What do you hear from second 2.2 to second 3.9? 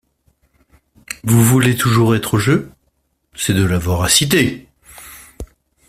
au jeu… c’est de la